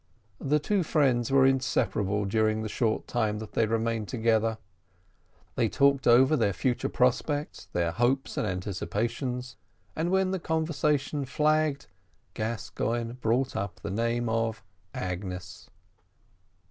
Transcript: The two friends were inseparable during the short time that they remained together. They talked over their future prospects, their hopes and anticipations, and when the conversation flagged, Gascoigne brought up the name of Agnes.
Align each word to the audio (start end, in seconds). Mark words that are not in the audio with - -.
The 0.39 0.57
two 0.57 0.81
friends 0.81 1.31
were 1.31 1.45
inseparable 1.45 2.25
during 2.25 2.63
the 2.63 2.67
short 2.67 3.07
time 3.07 3.37
that 3.37 3.51
they 3.51 3.67
remained 3.67 4.07
together. 4.07 4.57
They 5.53 5.69
talked 5.69 6.07
over 6.07 6.35
their 6.35 6.53
future 6.53 6.89
prospects, 6.89 7.67
their 7.71 7.91
hopes 7.91 8.35
and 8.35 8.47
anticipations, 8.47 9.57
and 9.95 10.09
when 10.09 10.31
the 10.31 10.39
conversation 10.39 11.23
flagged, 11.25 11.85
Gascoigne 12.33 13.13
brought 13.13 13.55
up 13.55 13.79
the 13.81 13.91
name 13.91 14.27
of 14.27 14.63
Agnes. 14.95 15.69